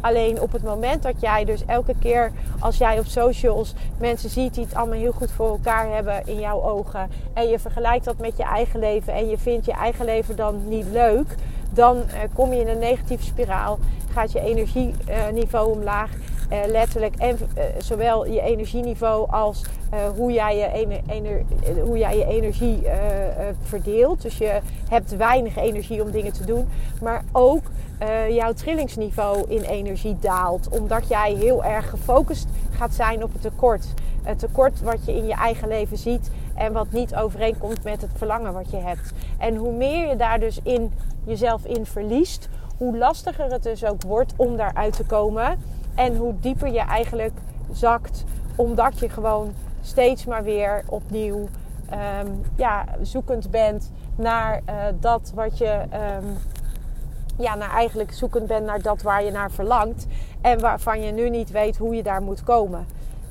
Alleen 0.00 0.40
op 0.40 0.52
het 0.52 0.62
moment 0.62 1.02
dat 1.02 1.20
jij 1.20 1.44
dus 1.44 1.64
elke 1.66 1.94
keer 1.98 2.32
als 2.58 2.76
jij 2.78 2.98
op 2.98 3.04
socials 3.04 3.74
mensen 3.98 4.30
ziet 4.30 4.54
die 4.54 4.64
het 4.64 4.74
allemaal 4.74 4.98
heel 4.98 5.12
goed 5.12 5.30
voor 5.30 5.48
elkaar 5.48 5.94
hebben 5.94 6.26
in 6.26 6.40
jouw 6.40 6.62
ogen. 6.62 7.10
En 7.32 7.48
je 7.48 7.58
vergelijkt 7.58 8.04
dat 8.04 8.18
met 8.18 8.36
je 8.36 8.42
eigen 8.42 8.80
leven 8.80 9.12
en 9.12 9.28
je 9.28 9.38
vindt 9.38 9.66
je 9.66 9.72
eigen 9.72 10.04
leven 10.04 10.36
dan 10.36 10.68
niet 10.68 10.86
leuk. 10.92 11.34
Dan 11.74 11.96
uh, 11.96 12.02
kom 12.34 12.52
je 12.52 12.60
in 12.60 12.68
een 12.68 12.78
negatieve 12.78 13.24
spiraal. 13.24 13.78
Gaat 14.12 14.32
je 14.32 14.40
energieniveau 14.40 15.72
omlaag. 15.72 16.10
Uh, 16.52 16.58
letterlijk. 16.66 17.16
En 17.16 17.38
uh, 17.38 17.64
zowel 17.78 18.26
je 18.26 18.40
energieniveau 18.40 19.30
als 19.30 19.64
hoe, 20.16 20.32
jij 20.32 20.56
je 20.56 20.92
ener, 21.08 21.42
hoe 21.84 21.98
jij 21.98 22.18
je 22.18 22.24
energie 22.24 22.82
verdeelt. 23.62 24.22
Dus 24.22 24.38
je 24.38 24.58
hebt 24.88 25.16
weinig 25.16 25.56
energie 25.56 26.02
om 26.02 26.10
dingen 26.10 26.32
te 26.32 26.44
doen. 26.44 26.68
Maar 27.00 27.24
ook 27.32 27.62
jouw 28.28 28.52
trillingsniveau 28.52 29.44
in 29.48 29.62
energie 29.62 30.16
daalt. 30.20 30.68
Omdat 30.68 31.08
jij 31.08 31.34
heel 31.34 31.64
erg 31.64 31.90
gefocust 31.90 32.46
gaat 32.70 32.94
zijn 32.94 33.22
op 33.22 33.32
het 33.32 33.42
tekort. 33.42 33.86
Het 34.22 34.38
tekort 34.38 34.80
wat 34.80 35.04
je 35.04 35.16
in 35.16 35.26
je 35.26 35.34
eigen 35.34 35.68
leven 35.68 35.98
ziet 35.98 36.30
en 36.54 36.72
wat 36.72 36.90
niet 36.90 37.14
overeenkomt 37.14 37.84
met 37.84 38.00
het 38.00 38.10
verlangen 38.14 38.52
wat 38.52 38.70
je 38.70 38.76
hebt. 38.76 39.12
En 39.38 39.56
hoe 39.56 39.72
meer 39.72 40.08
je 40.08 40.16
daar 40.16 40.40
dus 40.40 40.60
in 40.62 40.92
jezelf 41.24 41.64
in 41.64 41.86
verliest, 41.86 42.48
hoe 42.78 42.96
lastiger 42.96 43.52
het 43.52 43.62
dus 43.62 43.84
ook 43.84 44.02
wordt 44.02 44.32
om 44.36 44.56
daaruit 44.56 44.96
te 44.96 45.04
komen. 45.04 45.58
En 45.94 46.16
hoe 46.16 46.34
dieper 46.40 46.68
je 46.68 46.80
eigenlijk 46.80 47.34
zakt, 47.72 48.24
omdat 48.56 48.98
je 48.98 49.08
gewoon 49.08 49.52
steeds 49.80 50.24
maar 50.24 50.44
weer 50.44 50.84
opnieuw 50.88 51.48
um, 52.20 52.42
ja, 52.56 52.84
zoekend 53.02 53.50
bent 53.50 53.90
naar 54.16 54.60
uh, 54.68 54.74
dat 55.00 55.32
wat 55.34 55.58
je. 55.58 55.80
Um, 56.22 56.36
ja, 57.38 57.54
naar 57.54 57.70
eigenlijk 57.70 58.12
zoekend 58.12 58.46
bent 58.46 58.66
naar 58.66 58.82
dat 58.82 59.02
waar 59.02 59.24
je 59.24 59.30
naar 59.30 59.50
verlangt. 59.50 60.06
En 60.40 60.60
waarvan 60.60 61.00
je 61.00 61.12
nu 61.12 61.30
niet 61.30 61.50
weet 61.50 61.76
hoe 61.76 61.94
je 61.94 62.02
daar 62.02 62.22
moet 62.22 62.42
komen. 62.42 62.86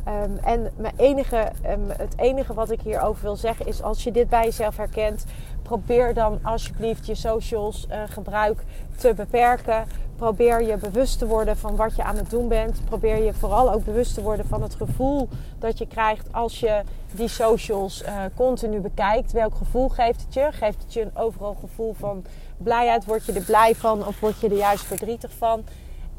Um, 0.08 0.38
en 0.44 0.72
mijn 0.76 0.94
enige, 0.98 1.52
um, 1.66 1.90
het 1.90 2.14
enige 2.18 2.54
wat 2.54 2.72
ik 2.72 2.82
hierover 2.82 3.24
wil 3.24 3.36
zeggen 3.36 3.68
is: 3.68 3.82
als 3.82 4.04
je 4.04 4.12
dit 4.12 4.30
bij 4.30 4.44
jezelf 4.44 4.78
herkent, 4.78 5.26
probeer 5.62 6.14
dan 6.14 6.40
alsjeblieft 6.44 7.06
je 7.06 7.16
socials 7.16 7.88
uh, 7.90 8.02
gebruik 8.10 8.64
te 8.96 9.14
beperken. 9.14 9.86
Probeer 10.16 10.64
je 10.64 10.78
bewust 10.78 11.20
te 11.20 11.28
worden 11.28 11.58
van 11.58 11.76
wat 11.76 11.96
je 11.96 12.04
aan 12.04 12.16
het 12.16 12.30
doen 12.30 12.48
bent. 12.48 12.86
Probeer 12.86 13.24
je 13.24 13.34
vooral 13.34 13.74
ook 13.74 13.84
bewust 13.86 14.14
te 14.14 14.22
worden 14.22 14.46
van 14.46 14.62
het 14.62 14.76
gevoel 14.76 15.30
dat 15.60 15.78
je 15.78 15.88
krijgt 15.88 16.34
als 16.34 16.60
je 16.60 16.82
die 17.12 17.28
socials 17.28 18.04
uh, 18.04 18.10
continu 18.36 18.80
bekijkt. 18.80 19.32
Welk 19.32 19.56
gevoel 19.56 19.90
geeft 19.90 20.22
het 20.22 20.34
je? 20.34 20.48
Geeft 20.52 20.84
het 20.84 20.94
je 20.94 21.02
een 21.02 21.16
overal 21.18 21.58
gevoel 21.60 21.94
van 21.94 22.26
blijheid? 22.58 23.06
Word 23.06 23.26
je 23.26 23.34
er 23.34 23.44
blij 23.44 23.76
van 23.76 24.08
of 24.08 24.20
word 24.20 24.40
je 24.40 24.50
er 24.50 24.56
juist 24.56 24.84
verdrietig 24.84 25.32
van? 25.38 25.64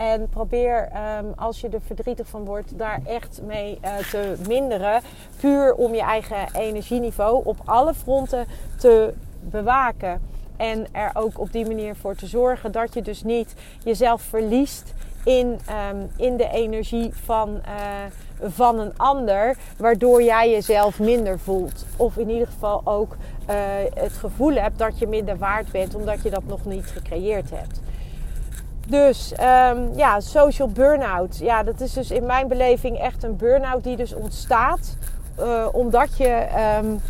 En 0.03 0.29
probeer, 0.29 0.89
um, 1.19 1.33
als 1.37 1.61
je 1.61 1.69
er 1.69 1.81
verdrietig 1.87 2.27
van 2.27 2.45
wordt, 2.45 2.79
daar 2.79 3.01
echt 3.07 3.41
mee 3.45 3.79
uh, 3.85 3.97
te 3.97 4.35
minderen. 4.49 5.01
Puur 5.41 5.75
om 5.75 5.95
je 5.95 6.01
eigen 6.01 6.55
energieniveau 6.55 7.41
op 7.45 7.57
alle 7.65 7.95
fronten 7.95 8.47
te 8.79 9.15
bewaken. 9.41 10.21
En 10.57 10.87
er 10.93 11.11
ook 11.15 11.39
op 11.39 11.53
die 11.53 11.67
manier 11.67 11.97
voor 11.97 12.15
te 12.15 12.27
zorgen 12.27 12.73
dat 12.73 12.95
je 12.95 13.03
dus 13.03 13.23
niet 13.23 13.55
jezelf 13.85 14.23
verliest 14.23 14.95
in, 15.25 15.59
um, 15.91 16.11
in 16.17 16.37
de 16.37 16.49
energie 16.49 17.11
van, 17.25 17.51
uh, 17.51 18.51
van 18.51 18.79
een 18.79 18.99
ander. 18.99 19.57
Waardoor 19.79 20.23
jij 20.23 20.51
jezelf 20.51 20.99
minder 20.99 21.39
voelt. 21.39 21.85
Of 21.97 22.17
in 22.17 22.31
ieder 22.31 22.47
geval 22.47 22.81
ook 22.85 23.17
uh, 23.51 23.57
het 23.95 24.13
gevoel 24.13 24.55
hebt 24.55 24.79
dat 24.79 24.99
je 24.99 25.07
minder 25.07 25.39
waard 25.39 25.73
bent 25.73 25.95
omdat 25.95 26.23
je 26.23 26.31
dat 26.31 26.45
nog 26.47 26.65
niet 26.65 26.87
gecreëerd 26.87 27.51
hebt. 27.51 27.81
Dus 28.93 29.33
um, 29.41 29.97
ja, 29.97 30.21
social 30.21 30.69
burn-out. 30.69 31.39
Ja, 31.39 31.63
dat 31.63 31.81
is 31.81 31.93
dus 31.93 32.11
in 32.11 32.27
mijn 32.27 32.49
beleving 32.49 32.99
echt 32.99 33.23
een 33.23 33.37
burn-out 33.37 33.85
die 33.85 33.97
dus 33.97 34.15
ontstaat. 34.15 34.97
Uh, 35.41 35.69
omdat 35.73 36.17
je, 36.17 36.47
um, 36.83 37.01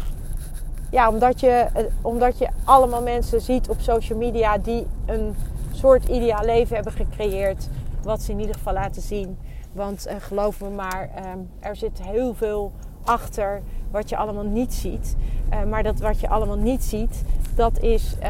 ja, 0.91 1.09
omdat, 1.09 1.41
je, 1.41 1.67
uh, 1.77 1.85
omdat 2.03 2.39
je 2.39 2.49
allemaal 2.65 3.03
mensen 3.03 3.41
ziet 3.41 3.69
op 3.69 3.81
social 3.81 4.19
media 4.19 4.59
die 4.59 4.87
een 5.07 5.37
soort 5.73 6.09
ideaal 6.09 6.45
leven 6.45 6.75
hebben 6.75 6.93
gecreëerd. 6.93 7.69
Wat 8.03 8.23
ze 8.23 8.33
in 8.33 8.41
ieder 8.41 8.55
geval 8.55 8.73
laten 8.73 9.03
zien. 9.03 9.39
Want 9.73 10.07
uh, 10.07 10.12
geloof 10.19 10.61
me 10.61 10.69
maar, 10.69 11.11
um, 11.35 11.51
er 11.61 11.77
zit 11.77 12.03
heel 12.03 12.35
veel 12.35 12.73
achter 13.05 13.63
wat 13.91 14.09
je 14.09 14.17
allemaal 14.17 14.45
niet 14.45 14.75
ziet. 14.75 15.17
Uh, 15.53 15.63
maar 15.63 15.83
dat 15.83 16.01
wat 16.01 16.21
je 16.21 16.29
allemaal 16.29 16.57
niet 16.57 16.85
ziet, 16.85 17.23
dat 17.55 17.79
is, 17.79 18.17
uh, 18.23 18.29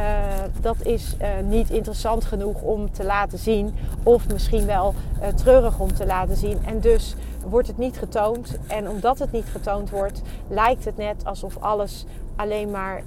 dat 0.60 0.86
is 0.86 1.16
uh, 1.20 1.28
niet 1.48 1.70
interessant 1.70 2.24
genoeg 2.24 2.62
om 2.62 2.92
te 2.92 3.04
laten 3.04 3.38
zien. 3.38 3.74
Of 4.02 4.28
misschien 4.28 4.66
wel 4.66 4.94
treurig 5.34 5.78
om 5.78 5.92
te 5.92 6.06
laten 6.06 6.36
zien. 6.36 6.58
En 6.66 6.80
dus 6.80 7.14
wordt 7.46 7.68
het 7.68 7.78
niet 7.78 7.98
getoond. 7.98 8.58
En 8.66 8.88
omdat 8.88 9.18
het 9.18 9.32
niet 9.32 9.46
getoond 9.52 9.90
wordt, 9.90 10.22
lijkt 10.48 10.84
het 10.84 10.96
net 10.96 11.24
alsof 11.24 11.56
alles 11.58 12.06
alleen 12.36 12.70
maar 12.70 13.02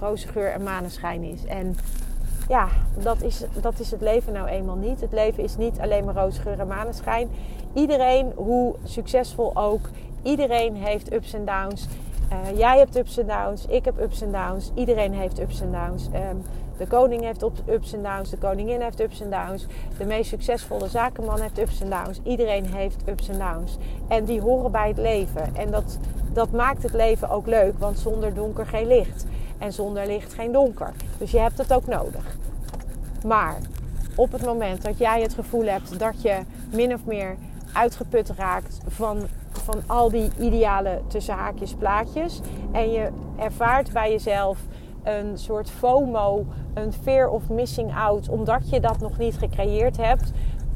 roze 0.00 0.28
geur 0.28 0.52
en 0.52 0.62
maneschijn 0.62 1.22
is. 1.22 1.44
En 1.44 1.76
ja, 2.48 2.68
dat 2.98 3.22
is, 3.22 3.44
dat 3.60 3.80
is 3.80 3.90
het 3.90 4.00
leven 4.00 4.32
nou 4.32 4.48
eenmaal 4.48 4.76
niet. 4.76 5.00
Het 5.00 5.12
leven 5.12 5.42
is 5.42 5.56
niet 5.56 5.80
alleen 5.80 6.04
maar 6.04 6.14
roze 6.14 6.40
geur 6.40 6.60
en 6.60 6.66
maneschijn. 6.66 7.28
Iedereen, 7.72 8.32
hoe 8.34 8.74
succesvol 8.84 9.56
ook, 9.56 9.88
Iedereen 10.24 10.76
heeft 10.76 11.12
ups 11.12 11.32
en 11.32 11.44
downs. 11.44 11.86
Uh, 12.32 12.58
jij 12.58 12.78
hebt 12.78 12.96
ups 12.96 13.18
en 13.18 13.26
downs, 13.26 13.66
ik 13.66 13.84
heb 13.84 14.00
ups 14.00 14.22
en 14.22 14.32
downs. 14.32 14.70
Iedereen 14.74 15.14
heeft 15.14 15.40
ups 15.40 15.60
en 15.60 15.72
downs. 15.72 16.06
Um, 16.06 16.42
de 16.76 16.86
koning 16.86 17.22
heeft 17.22 17.44
ups 17.68 17.92
en 17.92 18.02
downs, 18.02 18.30
de 18.30 18.36
koningin 18.36 18.80
heeft 18.80 19.00
ups 19.00 19.20
en 19.20 19.30
downs. 19.30 19.66
De 19.98 20.04
meest 20.04 20.28
succesvolle 20.28 20.88
zakenman 20.88 21.40
heeft 21.40 21.58
ups 21.58 21.80
en 21.80 21.90
downs. 21.90 22.20
Iedereen 22.22 22.66
heeft 22.66 23.08
ups 23.08 23.28
en 23.28 23.38
downs. 23.38 23.76
En 24.08 24.24
die 24.24 24.40
horen 24.40 24.70
bij 24.70 24.88
het 24.88 24.98
leven. 24.98 25.56
En 25.56 25.70
dat, 25.70 25.98
dat 26.32 26.50
maakt 26.50 26.82
het 26.82 26.92
leven 26.92 27.30
ook 27.30 27.46
leuk, 27.46 27.78
want 27.78 27.98
zonder 27.98 28.34
donker 28.34 28.66
geen 28.66 28.86
licht. 28.86 29.26
En 29.58 29.72
zonder 29.72 30.06
licht 30.06 30.34
geen 30.34 30.52
donker. 30.52 30.92
Dus 31.18 31.30
je 31.30 31.38
hebt 31.38 31.58
het 31.58 31.72
ook 31.72 31.86
nodig. 31.86 32.36
Maar 33.26 33.56
op 34.14 34.32
het 34.32 34.44
moment 34.44 34.82
dat 34.82 34.98
jij 34.98 35.22
het 35.22 35.34
gevoel 35.34 35.64
hebt 35.64 35.98
dat 35.98 36.22
je 36.22 36.38
min 36.72 36.94
of 36.94 37.04
meer 37.04 37.36
uitgeput 37.72 38.30
raakt 38.30 38.80
van 38.86 39.18
van 39.64 39.82
al 39.86 40.10
die 40.10 40.30
ideale 40.38 41.00
tussen 41.06 41.34
haakjes 41.34 41.74
plaatjes. 41.74 42.40
En 42.72 42.90
je 42.90 43.08
ervaart 43.38 43.92
bij 43.92 44.10
jezelf 44.10 44.58
een 45.02 45.38
soort 45.38 45.70
FOMO, 45.70 46.46
een 46.74 46.92
fear 46.92 47.28
of 47.28 47.48
missing 47.48 47.96
out, 47.96 48.28
omdat 48.28 48.70
je 48.70 48.80
dat 48.80 48.98
nog 49.00 49.18
niet 49.18 49.38
gecreëerd 49.38 49.96
hebt. 49.96 50.32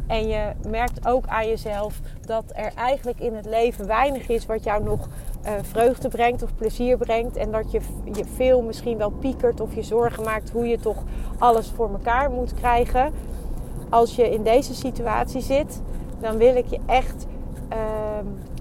En 0.06 0.28
je 0.28 0.52
merkt 0.68 1.06
ook 1.06 1.26
aan 1.26 1.48
jezelf 1.48 2.00
dat 2.20 2.44
er 2.54 2.72
eigenlijk 2.74 3.20
in 3.20 3.34
het 3.34 3.46
leven 3.46 3.86
weinig 3.86 4.28
is 4.28 4.46
wat 4.46 4.64
jou 4.64 4.82
nog 4.84 5.08
uh, 5.46 5.52
vreugde 5.62 6.08
brengt 6.08 6.42
of 6.42 6.54
plezier 6.54 6.96
brengt. 6.96 7.36
En 7.36 7.50
dat 7.50 7.70
je, 7.70 7.80
je 8.12 8.24
veel 8.24 8.62
misschien 8.62 8.98
wel 8.98 9.10
piekert 9.10 9.60
of 9.60 9.74
je 9.74 9.82
zorgen 9.82 10.24
maakt 10.24 10.50
hoe 10.50 10.66
je 10.66 10.78
toch 10.78 11.02
alles 11.38 11.68
voor 11.74 11.90
elkaar 11.90 12.30
moet 12.30 12.54
krijgen. 12.54 13.12
Als 13.90 14.16
je 14.16 14.30
in 14.30 14.42
deze 14.42 14.74
situatie 14.74 15.40
zit, 15.40 15.82
dan 16.20 16.36
wil 16.36 16.56
ik 16.56 16.66
je 16.66 16.80
echt 16.86 17.26
uh, 17.72 17.78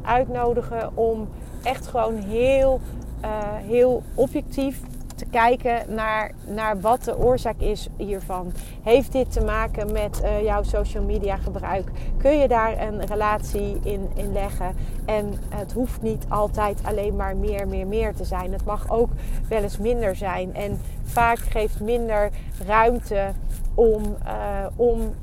uitnodigen 0.08 0.98
om 0.98 1.28
echt 1.64 1.88
gewoon 1.88 2.16
heel, 2.16 2.80
uh, 3.24 3.30
heel 3.68 4.04
objectief 4.14 4.82
te 5.16 5.26
kijken 5.26 5.94
naar, 5.94 6.32
naar 6.46 6.82
wat 6.82 7.04
de 7.04 7.18
oorzaak 7.18 7.60
is 7.60 7.88
hiervan. 7.98 8.52
Heeft 8.84 9.12
dit 9.12 9.32
te 9.32 9.42
maken 9.42 9.92
met 9.92 10.22
uh, 10.24 10.44
jouw 10.44 10.64
social 10.64 11.04
media 11.04 11.38
gebruik? 11.38 11.92
Kun 12.18 12.38
je 12.38 12.48
daar 12.48 12.82
een 12.82 13.06
relatie 13.06 13.80
in, 13.84 14.10
in 14.16 14.32
leggen? 14.32 14.76
En 15.06 15.34
het 15.50 15.74
hoeft 15.74 16.02
niet 16.02 16.26
altijd 16.28 16.80
alleen 16.84 17.16
maar 17.16 17.36
meer, 17.36 17.68
meer, 17.68 17.88
meer 17.88 18.14
te 18.16 18.26
zijn. 18.26 18.52
Het 18.52 18.66
mag 18.66 18.90
ook 18.90 19.10
wel 19.50 19.62
eens 19.62 19.78
minder 19.78 20.16
zijn. 20.16 20.56
En 20.56 20.80
vaak 21.04 21.38
geeft 21.40 21.80
minder 21.80 22.30
ruimte 22.66 23.32
om, 23.74 24.04
uh, 24.26 24.66
om 24.76 25.14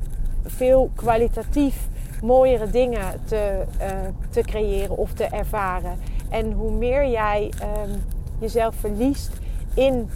veel 0.45 0.91
kwalitatief 0.95 1.89
mooiere 2.25 2.71
dingen 2.71 3.21
te, 3.25 3.65
uh, 3.81 3.87
te 4.31 4.41
creëren 4.41 4.97
of 4.97 5.13
te 5.13 5.25
ervaren. 5.25 5.99
En 6.31 6.53
hoe 6.53 6.71
meer 6.71 7.09
jij 7.09 7.53
um, 7.63 8.05
jezelf 8.39 8.75
verliest 8.75 9.33
in 9.75 10.11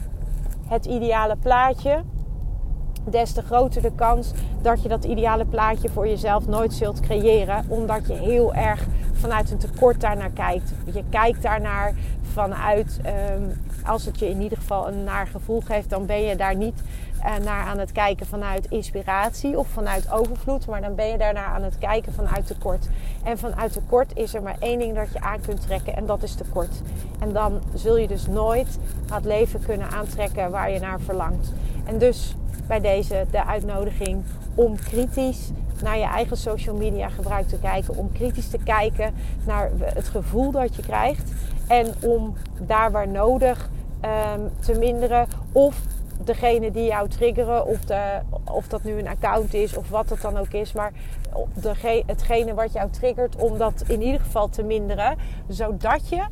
het 0.66 0.86
ideale 0.86 1.36
plaatje, 1.36 2.02
des 3.04 3.32
te 3.32 3.42
groter 3.42 3.82
de 3.82 3.92
kans 3.94 4.32
dat 4.62 4.82
je 4.82 4.88
dat 4.88 5.04
ideale 5.04 5.44
plaatje 5.44 5.88
voor 5.88 6.08
jezelf 6.08 6.46
nooit 6.46 6.72
zult 6.72 7.00
creëren, 7.00 7.64
omdat 7.68 8.06
je 8.06 8.14
heel 8.14 8.54
erg 8.54 8.86
vanuit 9.18 9.50
een 9.50 9.58
tekort 9.58 10.00
daarnaar 10.00 10.30
kijkt. 10.30 10.72
Je 10.84 11.02
kijkt 11.10 11.42
daarnaar 11.42 11.94
vanuit, 12.32 13.00
ehm, 13.02 13.42
als 13.84 14.04
het 14.04 14.18
je 14.18 14.30
in 14.30 14.40
ieder 14.40 14.58
geval 14.58 14.88
een 14.88 15.04
naar 15.04 15.26
gevoel 15.26 15.60
geeft, 15.60 15.90
dan 15.90 16.06
ben 16.06 16.22
je 16.22 16.36
daar 16.36 16.56
niet 16.56 16.82
uh, 17.24 17.36
naar 17.44 17.66
aan 17.66 17.78
het 17.78 17.92
kijken 17.92 18.26
vanuit 18.26 18.66
inspiratie 18.70 19.58
of 19.58 19.68
vanuit 19.68 20.10
overvloed, 20.12 20.66
maar 20.66 20.80
dan 20.80 20.94
ben 20.94 21.06
je 21.06 21.18
daarnaar 21.18 21.46
aan 21.46 21.62
het 21.62 21.78
kijken 21.78 22.12
vanuit 22.12 22.46
tekort. 22.46 22.88
En 23.24 23.38
vanuit 23.38 23.72
tekort 23.72 24.16
is 24.16 24.34
er 24.34 24.42
maar 24.42 24.56
één 24.58 24.78
ding 24.78 24.94
dat 24.94 25.12
je 25.12 25.20
aan 25.20 25.40
kunt 25.40 25.60
trekken 25.60 25.96
en 25.96 26.06
dat 26.06 26.22
is 26.22 26.34
tekort. 26.34 26.80
En 27.18 27.32
dan 27.32 27.60
zul 27.74 27.96
je 27.96 28.08
dus 28.08 28.26
nooit 28.26 28.78
het 29.12 29.24
leven 29.24 29.60
kunnen 29.60 29.90
aantrekken 29.90 30.50
waar 30.50 30.70
je 30.70 30.80
naar 30.80 31.00
verlangt. 31.00 31.52
En 31.84 31.98
dus 31.98 32.34
bij 32.66 32.80
deze 32.80 33.26
de 33.30 33.44
uitnodiging 33.44 34.22
om 34.54 34.76
kritisch 34.76 35.50
naar 35.82 35.98
je 35.98 36.04
eigen 36.04 36.36
social 36.36 36.76
media 36.76 37.08
gebruik 37.08 37.48
te 37.48 37.58
kijken. 37.58 37.96
Om 37.96 38.12
kritisch 38.12 38.48
te 38.48 38.58
kijken 38.58 39.14
naar 39.46 39.70
het 39.80 40.08
gevoel 40.08 40.50
dat 40.50 40.76
je 40.76 40.82
krijgt. 40.82 41.32
En 41.68 41.94
om 42.00 42.34
daar 42.60 42.90
waar 42.90 43.08
nodig 43.08 43.70
um, 44.34 44.50
te 44.60 44.78
minderen. 44.78 45.26
Of 45.52 45.80
degene 46.24 46.70
die 46.70 46.84
jou 46.84 47.08
triggeren, 47.08 47.66
of, 47.66 47.80
de, 47.84 48.20
of 48.44 48.68
dat 48.68 48.84
nu 48.84 48.98
een 48.98 49.08
account 49.08 49.54
is 49.54 49.76
of 49.76 49.88
wat 49.88 50.10
het 50.10 50.20
dan 50.20 50.36
ook 50.36 50.52
is. 50.52 50.72
Maar 50.72 50.92
de, 51.54 52.02
hetgene 52.06 52.54
wat 52.54 52.72
jou 52.72 52.90
triggert, 52.90 53.36
om 53.36 53.58
dat 53.58 53.84
in 53.86 54.02
ieder 54.02 54.20
geval 54.20 54.48
te 54.48 54.62
minderen. 54.62 55.16
Zodat 55.48 56.08
je 56.08 56.24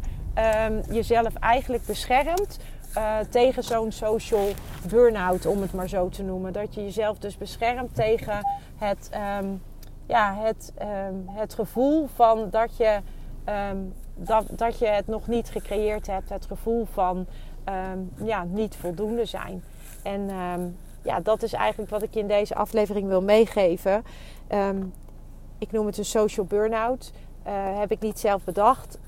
um, 0.68 0.80
jezelf 0.94 1.34
eigenlijk 1.34 1.86
beschermt 1.86 2.58
uh, 2.96 3.18
tegen 3.30 3.62
zo'n 3.62 3.92
social 3.92 4.48
burn-out, 4.88 5.46
om 5.46 5.60
het 5.60 5.72
maar 5.72 5.88
zo 5.88 6.08
te 6.08 6.22
noemen. 6.22 6.52
Dat 6.52 6.74
je 6.74 6.84
jezelf 6.84 7.18
dus 7.18 7.36
beschermt 7.36 7.94
tegen 7.94 8.40
het, 8.76 9.10
um, 9.40 9.62
ja, 10.06 10.34
het, 10.34 10.72
um, 10.80 11.24
het 11.28 11.54
gevoel 11.54 12.08
van 12.14 12.50
dat 12.50 12.76
je, 12.76 13.00
dat, 14.14 14.44
dat 14.50 14.78
je 14.78 14.86
het 14.86 15.06
nog 15.06 15.26
niet 15.26 15.48
gecreëerd 15.48 16.06
hebt. 16.06 16.28
Het 16.28 16.46
gevoel 16.46 16.86
van 16.92 17.26
ja, 18.24 18.44
niet 18.44 18.76
voldoende 18.76 19.24
zijn. 19.24 19.62
En 20.02 20.30
ja, 21.02 21.20
dat 21.20 21.42
is 21.42 21.52
eigenlijk 21.52 21.90
wat 21.90 22.02
ik 22.02 22.14
in 22.14 22.26
deze 22.26 22.54
aflevering 22.54 23.08
wil 23.08 23.22
meegeven. 23.22 24.04
ik 25.58 25.72
noem 25.72 25.86
het 25.86 25.98
een 25.98 26.04
social 26.04 26.46
burn-out. 26.46 27.12
Uh, 27.46 27.78
heb 27.78 27.90
ik 27.90 28.00
niet 28.00 28.18
zelf 28.18 28.44
bedacht. 28.44 28.98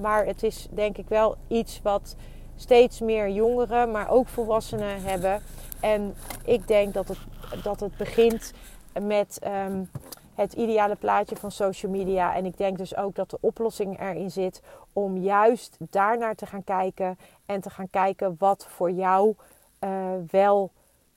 maar 0.00 0.26
het 0.26 0.42
is 0.42 0.68
denk 0.70 0.98
ik 0.98 1.08
wel 1.08 1.36
iets 1.48 1.80
wat 1.82 2.16
steeds 2.56 3.00
meer 3.00 3.30
jongeren, 3.30 3.90
maar 3.90 4.10
ook 4.10 4.28
volwassenen 4.28 5.02
hebben. 5.02 5.42
En 5.80 6.14
ik 6.44 6.68
denk 6.68 6.94
dat 6.94 7.08
het, 7.08 7.18
dat 7.62 7.80
het 7.80 7.96
begint 7.96 8.52
met 9.02 9.38
ehm, 9.38 9.82
het 10.34 10.52
ideale 10.52 10.94
plaatje 10.94 11.36
van 11.36 11.50
social 11.50 11.92
media. 11.92 12.34
En 12.34 12.44
ik 12.44 12.56
denk 12.56 12.78
dus 12.78 12.96
ook 12.96 13.14
dat 13.14 13.30
de 13.30 13.38
oplossing 13.40 14.00
erin 14.00 14.30
zit 14.30 14.62
om 14.92 15.16
juist 15.16 15.76
daarnaar 15.78 16.34
te 16.34 16.46
gaan 16.46 16.64
kijken. 16.64 17.18
En 17.46 17.60
te 17.60 17.70
gaan 17.70 17.90
kijken 17.90 18.36
wat 18.38 18.66
voor 18.68 18.90
jou 18.90 19.34
uh, 19.80 20.10
wel 20.30 20.70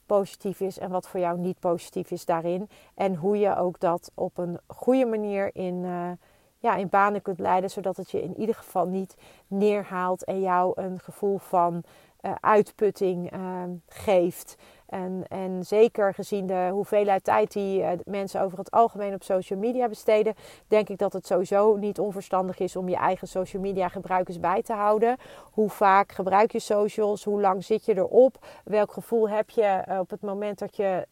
positief 0.05 0.59
is 0.59 0.79
en 0.79 0.89
wat 0.89 1.07
voor 1.07 1.19
jou 1.19 1.39
niet 1.39 1.59
positief 1.59 2.11
is 2.11 2.25
daarin. 2.25 2.69
En 2.95 3.15
hoe 3.15 3.37
je 3.37 3.55
ook 3.55 3.79
dat 3.79 4.11
op 4.13 4.37
een 4.37 4.59
goede 4.67 5.05
manier 5.05 5.49
in. 5.53 5.75
Uh, 5.75 6.11
ja, 6.59 6.75
in 6.75 6.89
banen 6.89 7.21
kunt 7.21 7.39
leiden, 7.39 7.69
zodat 7.69 7.97
het 7.97 8.11
je 8.11 8.21
in 8.21 8.39
ieder 8.39 8.55
geval 8.55 8.87
niet 8.87 9.15
neerhaalt 9.47 10.23
en 10.23 10.41
jou 10.41 10.71
een 10.75 10.99
gevoel 10.99 11.37
van 11.37 11.83
uh, 12.21 12.31
uitputting 12.39 13.33
uh, 13.33 13.63
geeft. 13.87 14.55
En, 14.85 15.23
en 15.27 15.65
zeker 15.65 16.13
gezien 16.13 16.47
de 16.47 16.69
hoeveelheid 16.71 17.23
tijd 17.23 17.51
die 17.51 17.81
uh, 17.81 17.89
mensen 18.05 18.41
over 18.41 18.57
het 18.57 18.71
algemeen 18.71 19.13
op 19.13 19.23
social 19.23 19.59
media 19.59 19.87
besteden, 19.87 20.35
denk 20.67 20.89
ik 20.89 20.97
dat 20.97 21.13
het 21.13 21.27
sowieso 21.27 21.75
niet 21.75 21.99
onverstandig 21.99 22.59
is 22.59 22.75
om 22.75 22.89
je 22.89 22.95
eigen 22.95 23.27
social 23.27 23.61
media 23.61 23.87
gebruikers 23.87 24.39
bij 24.39 24.61
te 24.61 24.73
houden. 24.73 25.17
Hoe 25.51 25.69
vaak 25.69 26.11
gebruik 26.11 26.51
je 26.51 26.59
socials? 26.59 27.23
Hoe 27.23 27.41
lang 27.41 27.63
zit 27.63 27.85
je 27.85 27.97
erop? 27.97 28.45
Welk 28.63 28.91
gevoel 28.91 29.29
heb 29.29 29.49
je 29.49 29.83
op 29.99 30.09
het 30.09 30.21
moment 30.21 30.59
dat 30.59 30.75
je 30.75 31.07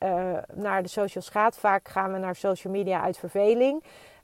naar 0.53 0.83
de 0.83 0.89
socials 0.89 1.29
gaat? 1.29 1.57
Vaak 1.57 1.87
gaan 1.87 2.11
we 2.11 2.17
naar 2.17 2.35
social 2.35 2.73
media 2.73 3.01
uit 3.01 3.17
verveling. 3.17 3.83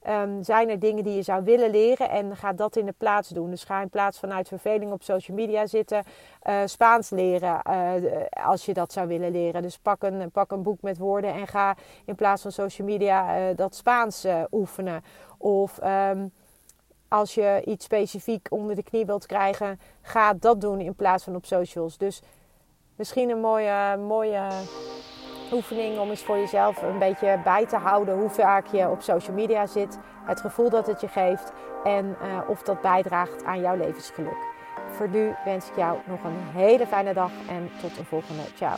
Um, 0.09 0.43
zijn 0.43 0.69
er 0.69 0.79
dingen 0.79 1.03
die 1.03 1.15
je 1.15 1.21
zou 1.21 1.43
willen 1.43 1.69
leren 1.69 2.09
en 2.09 2.35
ga 2.35 2.53
dat 2.53 2.75
in 2.75 2.85
de 2.85 2.93
plaats 2.97 3.29
doen. 3.29 3.49
Dus 3.49 3.63
ga 3.63 3.81
in 3.81 3.89
plaats 3.89 4.19
van 4.19 4.33
uit 4.33 4.47
verveling 4.47 4.91
op 4.91 5.03
social 5.03 5.37
media 5.37 5.65
zitten, 5.65 6.03
uh, 6.43 6.61
Spaans 6.65 7.09
leren 7.09 7.61
uh, 7.69 8.25
als 8.45 8.65
je 8.65 8.73
dat 8.73 8.91
zou 8.91 9.07
willen 9.07 9.31
leren. 9.31 9.61
Dus 9.61 9.77
pak 9.77 10.03
een, 10.03 10.31
pak 10.31 10.51
een 10.51 10.63
boek 10.63 10.81
met 10.81 10.97
woorden 10.97 11.33
en 11.33 11.47
ga 11.47 11.75
in 12.05 12.15
plaats 12.15 12.41
van 12.41 12.51
social 12.51 12.87
media 12.87 13.39
uh, 13.39 13.55
dat 13.55 13.75
Spaans 13.75 14.25
oefenen. 14.51 15.03
Of 15.37 15.79
um, 15.83 16.31
als 17.07 17.33
je 17.33 17.61
iets 17.65 17.85
specifiek 17.85 18.47
onder 18.49 18.75
de 18.75 18.83
knie 18.83 19.05
wilt 19.05 19.25
krijgen, 19.25 19.79
ga 20.01 20.33
dat 20.33 20.61
doen 20.61 20.79
in 20.79 20.95
plaats 20.95 21.23
van 21.23 21.35
op 21.35 21.45
socials. 21.45 21.97
Dus 21.97 22.21
misschien 22.95 23.29
een 23.29 23.41
mooie, 23.41 23.97
mooie 23.97 24.47
oefening 25.53 25.99
om 25.99 26.09
eens 26.09 26.23
voor 26.23 26.37
jezelf 26.37 26.81
een 26.81 26.99
beetje 26.99 27.39
bij 27.43 27.65
te 27.65 27.75
houden 27.75 28.17
hoe 28.17 28.29
vaak 28.29 28.67
je 28.67 28.89
op 28.89 29.01
social 29.01 29.35
media 29.35 29.67
zit, 29.67 29.99
het 30.25 30.41
gevoel 30.41 30.69
dat 30.69 30.87
het 30.87 31.01
je 31.01 31.07
geeft 31.07 31.51
en 31.83 32.05
uh, 32.23 32.49
of 32.49 32.61
dat 32.61 32.81
bijdraagt 32.81 33.43
aan 33.43 33.61
jouw 33.61 33.75
levensgeluk. 33.75 34.51
Voor 34.91 35.09
nu 35.09 35.35
wens 35.45 35.69
ik 35.69 35.75
jou 35.75 35.97
nog 36.05 36.23
een 36.23 36.39
hele 36.53 36.87
fijne 36.87 37.13
dag 37.13 37.31
en 37.49 37.69
tot 37.81 37.95
de 37.95 38.03
volgende. 38.03 38.43
Ciao. 38.55 38.77